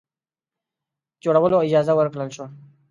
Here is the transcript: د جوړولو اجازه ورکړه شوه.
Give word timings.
د 1.15 1.17
جوړولو 1.23 1.63
اجازه 1.67 1.93
ورکړه 1.95 2.25
شوه. 2.35 2.47